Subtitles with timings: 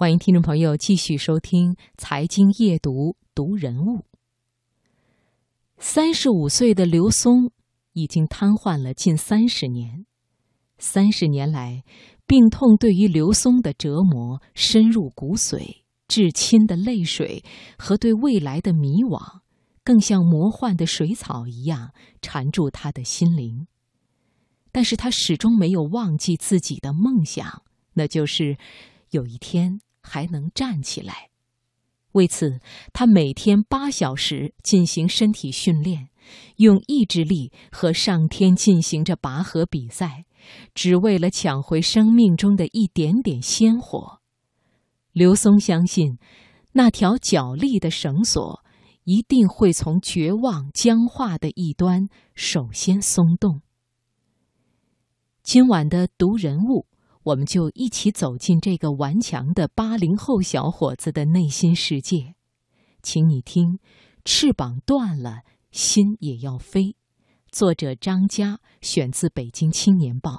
[0.00, 2.90] 欢迎听众朋友继续收听《财经夜读》，
[3.34, 4.06] 读人物。
[5.76, 7.52] 三十五岁的刘松
[7.92, 10.06] 已经瘫痪了近三十年，
[10.78, 11.84] 三十年来，
[12.26, 17.44] 病痛对于刘松的折磨深入骨髓，至亲的泪水
[17.76, 19.40] 和对未来的迷惘，
[19.84, 21.92] 更像魔幻的水草一样
[22.22, 23.66] 缠住他的心灵。
[24.72, 28.56] 但是他始终没有忘记自己的梦想，那就是
[29.10, 29.82] 有一天。
[30.02, 31.30] 还能站起来，
[32.12, 32.60] 为此，
[32.92, 36.08] 他每天八小时进行身体训练，
[36.56, 40.24] 用意志力和上天进行着拔河比赛，
[40.74, 44.20] 只为了抢回生命中的一点点鲜活。
[45.12, 46.18] 刘松相信，
[46.72, 48.64] 那条角力的绳索
[49.04, 53.62] 一定会从绝望僵化的一端首先松动。
[55.42, 56.86] 今晚的读人物。
[57.22, 62.34] 我们就一起走进这个顽强的八零后小伙子的内心世界，
[63.02, 63.78] 请你听：
[64.24, 66.96] 翅膀断了，心也要飞。
[67.50, 70.30] 作者张嘉，选自《北京青年报》。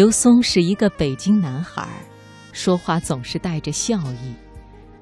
[0.00, 1.86] 刘松是一个北京男孩，
[2.52, 4.34] 说话总是带着笑意。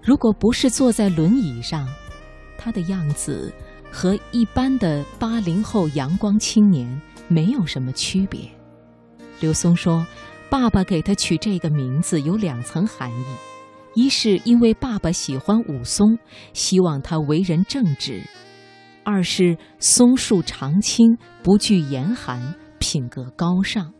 [0.03, 1.87] 如果不是坐在轮椅上，
[2.59, 3.55] 他的样子
[3.93, 8.51] 和一般的八零后阳光青年没有什么区别。
[9.39, 10.05] 刘松说
[10.51, 13.25] ：“爸爸给他取这个名字有两层含义，
[13.95, 16.19] 一是因为爸爸喜欢武松，
[16.53, 18.21] 希望他为人正直；
[19.05, 23.93] 二是松树常青，不惧严寒，品格高尚。”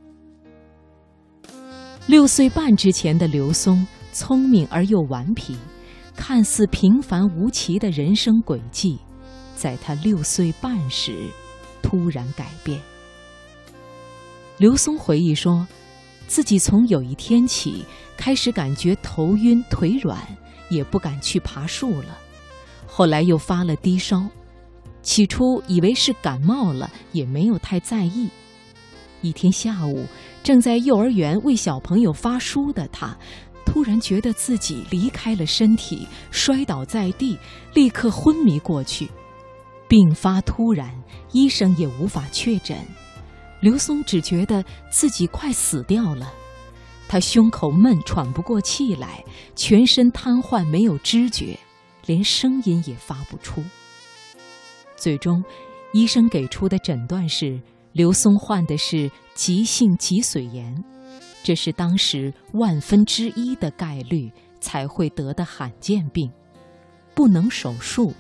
[2.09, 5.55] 六岁半之前的刘松，聪明而又顽皮，
[6.17, 8.99] 看似平凡无奇的人生轨迹，
[9.55, 11.15] 在他六岁半时
[11.83, 12.81] 突然改变。
[14.57, 15.69] 刘松回忆说，
[16.27, 17.85] 自己从有一天起
[18.17, 20.19] 开始感觉头晕腿软，
[20.71, 22.17] 也不敢去爬树了。
[22.87, 24.27] 后来又发了低烧，
[25.03, 28.31] 起初以为是感冒了，也没有太在意。
[29.21, 30.07] 一天下午，
[30.43, 33.17] 正在幼儿园为小朋友发书的他，
[33.67, 37.39] 突然觉得自己离开了身体，摔倒在地，
[37.75, 39.09] 立刻昏迷过去。
[39.87, 40.91] 病发突然，
[41.33, 42.79] 医生也无法确诊。
[43.61, 46.33] 刘松只觉得自己快死掉了，
[47.09, 49.25] 他胸口闷，喘不过气来，
[49.57, 51.59] 全身瘫痪，没有知觉，
[52.07, 53.63] 连声音也发不出。
[54.97, 55.45] 最终，
[55.93, 57.61] 医生给出的诊断是。
[57.99, 60.85] 刘松患的是急性脊髓炎，
[61.43, 66.31] 这是当时万分之一的概率才会得的罕见病，
[67.13, 68.15] 不能手术，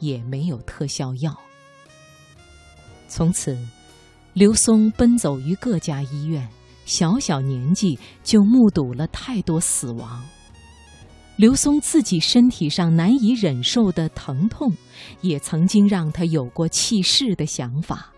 [0.00, 1.32] 也没有特效药。
[3.06, 3.56] 从此，
[4.32, 6.48] 刘松奔走于各家医院，
[6.84, 10.20] 小小年纪就目睹了太多死亡。
[11.36, 14.72] 刘松自己身体上难以忍受的疼痛，
[15.20, 18.08] 也曾经让他有过弃世的想法。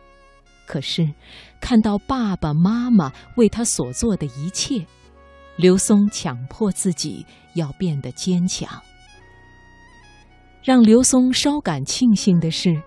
[0.66, 1.12] 可是，
[1.60, 4.86] 看到爸爸妈妈为他所做的一切，
[5.56, 8.68] 刘松强迫自己要变得坚强。
[10.62, 12.82] 让刘松稍感庆幸的是，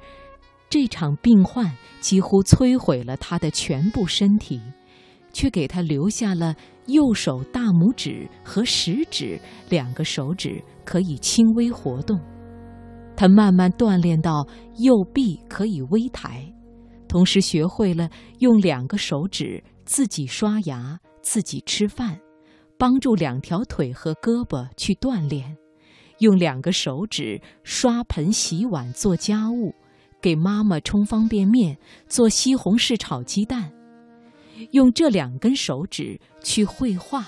[0.69, 1.71] 这场病患
[2.01, 4.59] 几乎摧毁了他的全部身体，
[5.31, 6.55] 却给他留下了
[6.87, 9.39] 右手大拇指和食指
[9.69, 12.19] 两个手指可以轻微活动。
[13.15, 14.47] 他慢慢锻炼到
[14.77, 16.51] 右臂可以微抬。
[17.07, 18.09] 同时学会了
[18.39, 22.19] 用两个手指自己刷牙、自己吃饭，
[22.77, 25.55] 帮助两条腿和胳膊去锻炼；
[26.19, 29.73] 用两个手指刷盆、洗碗、做家务，
[30.21, 31.77] 给妈妈冲方便面、
[32.07, 33.71] 做西红柿炒鸡蛋；
[34.71, 37.25] 用这两根手指去绘画，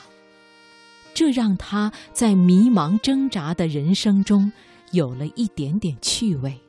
[1.14, 4.52] 这让他在迷茫挣扎的人生中
[4.92, 6.60] 有了一点点趣味。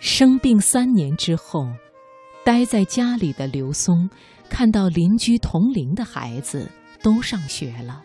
[0.00, 1.68] 生病三年之后，
[2.42, 4.08] 待在家里的刘松，
[4.48, 6.70] 看到邻居同龄的孩子
[7.02, 8.02] 都上学了，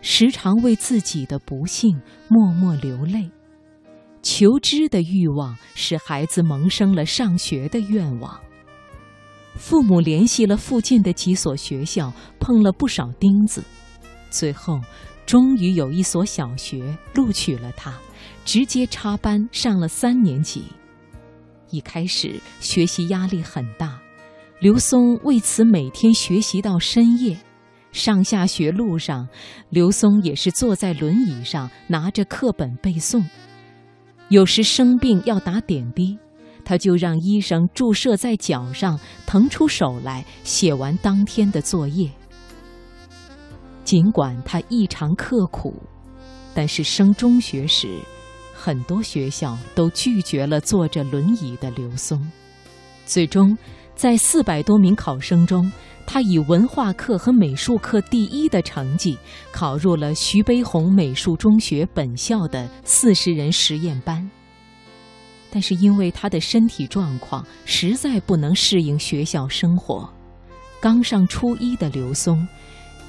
[0.00, 3.28] 时常为自己的不幸默默流泪。
[4.22, 8.40] 求知的欲望使孩子萌生了上学的愿望。
[9.56, 13.60] 父母联系了附近的几所学校，碰了不少钉子，
[14.30, 14.80] 最后
[15.26, 17.92] 终于有一所小学录取了他，
[18.44, 20.62] 直接插班上了三年级。
[21.74, 24.00] 一开始学习压力很大，
[24.60, 27.36] 刘松为此每天学习到深夜。
[27.90, 29.26] 上下学路上，
[29.70, 33.24] 刘松也是坐在轮椅上拿着课本背诵。
[34.28, 36.16] 有时生病要打点滴。
[36.66, 42.10] 他就让医生注射在脚上，腾出手来写完当天的作业。
[43.84, 45.74] 尽管他异常刻苦，
[46.54, 47.98] 但是升中学时，
[48.64, 52.18] 很多学校都拒绝了坐着轮椅的刘松。
[53.04, 53.54] 最终，
[53.94, 55.70] 在四百多名考生中，
[56.06, 59.18] 他以文化课和美术课第一的成绩，
[59.52, 64.30] 考入了徐悲鸿美术中学本校的四十人实验班。
[65.50, 70.08] 但是因为他的身体状况实在不能适应学校生活，
[70.80, 72.48] 刚上初一的刘松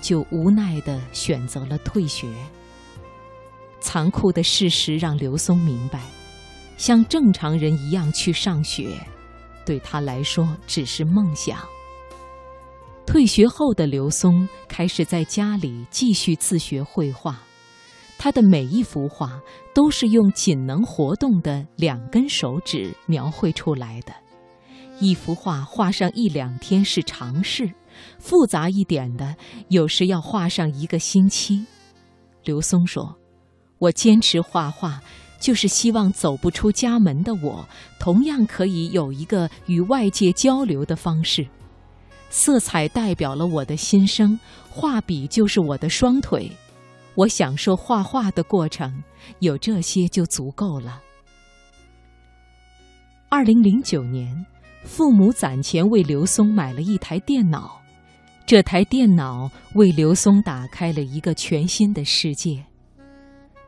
[0.01, 2.27] 就无奈地选择了退学。
[3.85, 6.01] 残酷的事实让刘松明白，
[6.75, 8.89] 像正常人一样去上学，
[9.63, 11.59] 对他来说只是梦想。
[13.05, 17.39] 退学后的刘松开始在家里继续自学绘画。
[18.17, 19.39] 他的每一幅画
[19.71, 24.11] 都是用仅能活动的两根手指描绘出来的，
[24.99, 27.71] 一幅画画上一两天是常事，
[28.17, 29.35] 复杂一点的
[29.69, 31.63] 有时要画上一个星期。
[32.43, 33.15] 刘松说
[33.77, 35.01] ：“我坚持画画，
[35.39, 37.67] 就是希望走不出家门的我，
[37.99, 41.47] 同样可以有一个与外界交流的方式。
[42.29, 44.39] 色彩代表了我的心声，
[44.69, 46.51] 画笔就是我的双腿。”
[47.15, 49.01] 我享受画画的过程，
[49.39, 51.01] 有这些就足够了。
[53.29, 54.45] 二零零九年，
[54.83, 57.81] 父母攒钱为刘松买了一台电脑，
[58.45, 62.61] 这台电脑为刘松打开了一个全新的世界。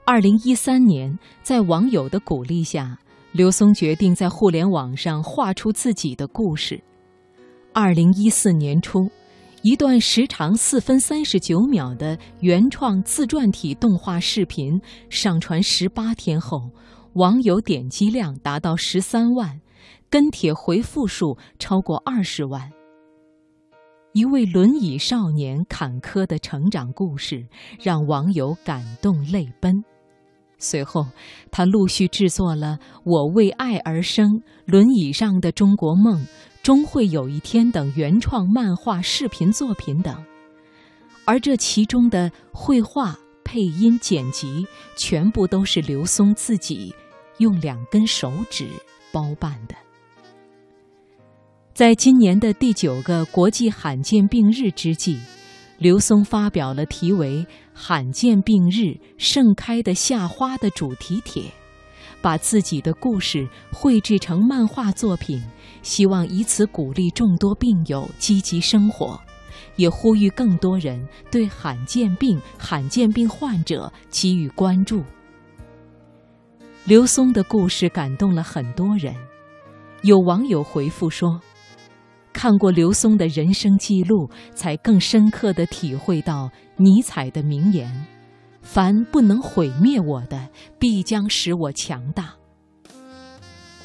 [0.09, 2.97] 二零一三年，在网友的鼓励下，
[3.33, 6.81] 刘松决定在互联网上画出自己的故事。
[7.73, 9.11] 二零一四年初。
[9.63, 16.71] 一段时长四分三十九秒的原创自传体动画视频上传十八天后，
[17.15, 19.59] 网友点击量达到十三万，
[20.09, 22.71] 跟帖回复数超过二十万。
[24.13, 27.45] 一位轮椅少年坎坷的成长故事
[27.77, 29.83] 让网友感动泪奔。
[30.59, 31.07] 随后，
[31.51, 34.31] 他陆续制作了《我为爱而生》
[34.65, 36.21] 《轮椅上的中国梦》。
[36.63, 40.25] 终会有一天等原创漫画、视频作品等，
[41.23, 44.67] 而这其中的绘画、配音、剪辑，
[44.97, 46.93] 全部都是刘松自己
[47.37, 48.67] 用两根手指
[49.13, 49.75] 包办的。
[51.73, 55.17] 在今年的第九个国际罕见病日之际，
[55.77, 61.43] 刘松发表了题为《罕见病日盛开的夏花》的主题帖。
[62.19, 65.39] 把自己的故事绘制成漫画作品，
[65.83, 69.19] 希望以此鼓励众多病友积极生活，
[69.75, 75.03] 也呼吁更多人对罕见病、罕见病患者给予关注。
[76.85, 79.15] 刘松的故事感动了很多人，
[80.01, 81.39] 有网友回复说
[82.37, 87.91] ：“看过刘松的人生记录，才更深刻地体会到尼采的名言。”
[88.61, 92.35] 凡不能毁灭我的，必将使我强大。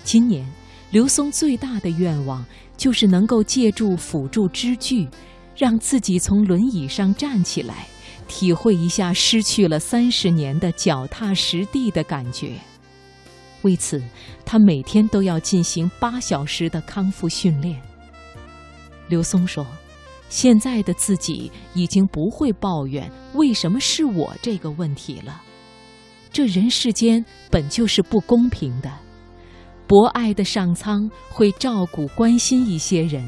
[0.04, 0.46] 今年，
[0.90, 2.44] 刘松最大的愿望
[2.76, 5.08] 就是能够借助辅助支具，
[5.56, 7.86] 让自己从轮椅上站起来，
[8.28, 12.56] 体会一下失去了三十年的脚踏实地的感觉。
[13.62, 14.02] 为此，
[14.44, 17.80] 他每天都要进行八小时的康复训练。
[19.12, 19.66] 刘松说。
[20.30, 25.42] 现在的自己已经不会抱怨为什么是我这个问题了。
[26.32, 28.90] 这人世间本就是不公平的，
[29.86, 33.22] 博爱的上苍会照顾关心一些人，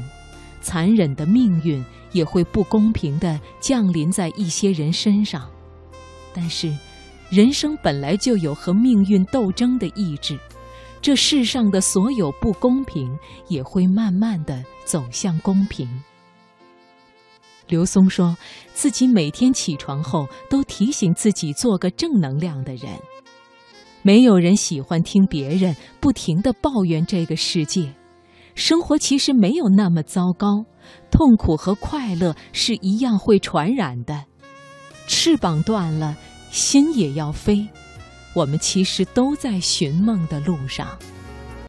[0.61, 5.47] 残忍的命运也会不公平的降临在一些人身上。
[6.33, 6.75] 但是，
[7.29, 10.39] 人生本来就有和命运斗争的意志，
[11.01, 15.87] 这世上的所有不公平也会慢慢的走向公平。
[17.67, 18.37] 刘松说
[18.73, 22.91] 自己每天起床后都提醒自己做个正能量的人。
[24.03, 27.91] 没有人喜欢听别人不停的抱怨这个世界，
[28.53, 30.63] 生活其实没有那么糟糕，
[31.09, 34.25] 痛苦和快乐是一样会传染的。
[35.07, 36.15] 翅膀断了，
[36.51, 37.67] 心也要飞。
[38.35, 40.87] 我们其实都在寻梦的路上。